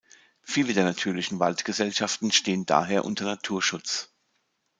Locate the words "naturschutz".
3.23-4.09